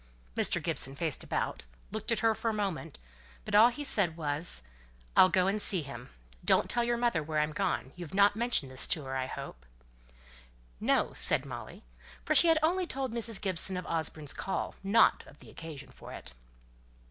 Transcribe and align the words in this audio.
Mr. 0.35 0.59
Gibson 0.59 0.95
faced 0.95 1.23
about, 1.23 1.61
and 1.61 1.93
looked 1.93 2.11
at 2.11 2.21
her 2.21 2.33
for 2.33 2.49
a 2.49 2.53
moment; 2.53 2.97
but 3.45 3.53
all 3.53 3.67
he 3.69 3.83
said 3.83 4.17
was 4.17 4.63
"I'll 5.15 5.29
go 5.29 5.45
and 5.45 5.61
see 5.61 5.83
him; 5.83 6.09
don't 6.43 6.67
tell 6.67 6.83
your 6.83 6.97
mother 6.97 7.21
where 7.21 7.37
I'm 7.37 7.51
gone: 7.53 7.91
you've 7.95 8.15
not 8.15 8.35
mentioned 8.35 8.71
this 8.71 8.87
to 8.87 9.03
her, 9.03 9.15
I 9.15 9.27
hope?" 9.27 9.63
"No," 10.79 11.13
said 11.13 11.45
Molly, 11.45 11.83
for 12.25 12.33
she 12.33 12.47
had 12.47 12.57
only 12.63 12.87
told 12.87 13.13
Mrs. 13.13 13.39
Gibson 13.39 13.77
of 13.77 13.85
Osborne's 13.85 14.33
call, 14.33 14.73
not 14.83 15.23
of 15.27 15.37
the 15.37 15.51
occasion 15.51 15.91
for 15.91 16.11
it. 16.11 16.31